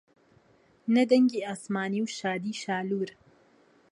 نە 0.93 1.03
دەنگی 1.11 1.45
ئاسمانی 1.47 2.03
و 2.05 2.05
شادیی 2.17 2.59
شالوور 2.61 3.09